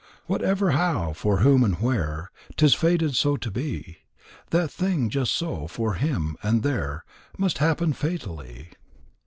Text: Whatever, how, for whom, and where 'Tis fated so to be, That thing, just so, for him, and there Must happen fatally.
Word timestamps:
Whatever, 0.25 0.71
how, 0.71 1.13
for 1.13 1.41
whom, 1.41 1.63
and 1.63 1.75
where 1.79 2.31
'Tis 2.57 2.73
fated 2.73 3.13
so 3.15 3.37
to 3.37 3.51
be, 3.51 3.99
That 4.49 4.71
thing, 4.71 5.11
just 5.11 5.31
so, 5.31 5.67
for 5.67 5.93
him, 5.93 6.37
and 6.41 6.63
there 6.63 7.05
Must 7.37 7.59
happen 7.59 7.93
fatally. 7.93 8.69